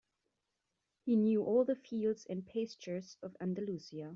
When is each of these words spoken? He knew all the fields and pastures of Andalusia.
He 1.05 1.15
knew 1.15 1.43
all 1.43 1.63
the 1.63 1.75
fields 1.75 2.25
and 2.27 2.43
pastures 2.43 3.17
of 3.21 3.37
Andalusia. 3.39 4.09